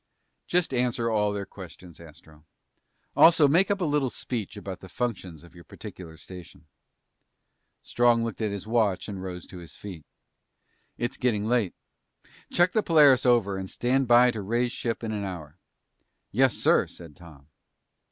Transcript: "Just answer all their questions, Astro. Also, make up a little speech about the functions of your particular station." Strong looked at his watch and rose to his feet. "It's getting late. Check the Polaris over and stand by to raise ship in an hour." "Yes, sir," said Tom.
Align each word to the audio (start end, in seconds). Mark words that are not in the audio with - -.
"Just 0.47 0.73
answer 0.73 1.11
all 1.11 1.31
their 1.31 1.45
questions, 1.45 1.99
Astro. 1.99 2.43
Also, 3.15 3.47
make 3.47 3.69
up 3.69 3.81
a 3.81 3.85
little 3.85 4.09
speech 4.09 4.57
about 4.57 4.79
the 4.79 4.89
functions 4.89 5.43
of 5.43 5.53
your 5.53 5.63
particular 5.63 6.17
station." 6.17 6.65
Strong 7.83 8.23
looked 8.23 8.41
at 8.41 8.49
his 8.49 8.65
watch 8.65 9.07
and 9.07 9.21
rose 9.21 9.45
to 9.45 9.59
his 9.59 9.75
feet. 9.75 10.03
"It's 10.97 11.17
getting 11.17 11.45
late. 11.45 11.75
Check 12.51 12.71
the 12.71 12.81
Polaris 12.81 13.27
over 13.27 13.57
and 13.57 13.69
stand 13.69 14.07
by 14.07 14.31
to 14.31 14.41
raise 14.41 14.71
ship 14.71 15.03
in 15.03 15.11
an 15.11 15.23
hour." 15.23 15.59
"Yes, 16.31 16.55
sir," 16.55 16.87
said 16.87 17.15
Tom. 17.15 17.49